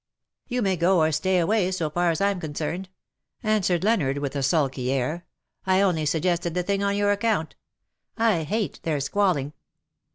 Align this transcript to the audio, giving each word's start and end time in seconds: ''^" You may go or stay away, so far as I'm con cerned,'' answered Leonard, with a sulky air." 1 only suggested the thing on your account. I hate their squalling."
''^" 0.01 0.03
You 0.47 0.63
may 0.63 0.77
go 0.77 1.01
or 1.03 1.11
stay 1.11 1.37
away, 1.37 1.69
so 1.69 1.91
far 1.91 2.09
as 2.09 2.21
I'm 2.21 2.39
con 2.41 2.53
cerned,'' 2.55 2.87
answered 3.43 3.83
Leonard, 3.83 4.17
with 4.17 4.35
a 4.35 4.41
sulky 4.41 4.91
air." 4.91 5.27
1 5.65 5.79
only 5.81 6.07
suggested 6.07 6.55
the 6.55 6.63
thing 6.63 6.81
on 6.81 6.95
your 6.95 7.11
account. 7.11 7.53
I 8.17 8.41
hate 8.41 8.79
their 8.81 8.99
squalling." 8.99 9.53